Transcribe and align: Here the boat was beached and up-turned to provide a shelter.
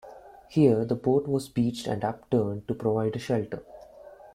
Here 0.49 0.83
the 0.83 0.95
boat 0.95 1.27
was 1.27 1.47
beached 1.47 1.85
and 1.85 2.03
up-turned 2.03 2.67
to 2.67 2.73
provide 2.73 3.15
a 3.15 3.19
shelter. 3.19 3.63